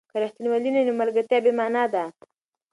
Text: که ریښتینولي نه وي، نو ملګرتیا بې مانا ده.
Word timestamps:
که 0.11 0.17
ریښتینولي 0.23 0.69
نه 0.75 0.79
وي، 0.81 0.85
نو 0.87 0.93
ملګرتیا 1.01 1.39
بې 1.43 1.51
مانا 1.59 1.83
ده. 1.93 2.03